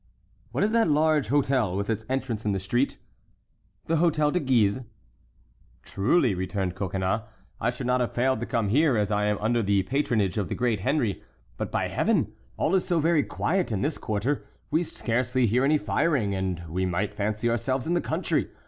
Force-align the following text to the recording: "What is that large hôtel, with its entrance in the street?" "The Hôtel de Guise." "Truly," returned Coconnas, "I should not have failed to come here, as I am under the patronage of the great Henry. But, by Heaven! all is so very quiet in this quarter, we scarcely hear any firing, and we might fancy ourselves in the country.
"What 0.51 0.63
is 0.63 0.71
that 0.71 0.89
large 0.89 1.29
hôtel, 1.29 1.77
with 1.77 1.87
its 1.87 2.07
entrance 2.09 2.43
in 2.43 2.53
the 2.53 2.59
street?" 2.59 2.97
"The 3.85 3.97
Hôtel 3.97 4.31
de 4.33 4.39
Guise." 4.39 4.79
"Truly," 5.83 6.33
returned 6.33 6.73
Coconnas, 6.73 7.21
"I 7.59 7.69
should 7.69 7.85
not 7.85 8.01
have 8.01 8.11
failed 8.11 8.39
to 8.39 8.47
come 8.47 8.69
here, 8.69 8.97
as 8.97 9.11
I 9.11 9.25
am 9.25 9.37
under 9.37 9.61
the 9.61 9.83
patronage 9.83 10.39
of 10.39 10.49
the 10.49 10.55
great 10.55 10.79
Henry. 10.79 11.21
But, 11.55 11.71
by 11.71 11.87
Heaven! 11.87 12.33
all 12.57 12.73
is 12.73 12.83
so 12.83 12.99
very 12.99 13.21
quiet 13.21 13.71
in 13.71 13.83
this 13.83 13.99
quarter, 13.99 14.43
we 14.71 14.81
scarcely 14.81 15.45
hear 15.45 15.63
any 15.63 15.77
firing, 15.77 16.33
and 16.33 16.63
we 16.67 16.83
might 16.87 17.13
fancy 17.13 17.47
ourselves 17.47 17.85
in 17.85 17.93
the 17.93 18.01
country. 18.01 18.49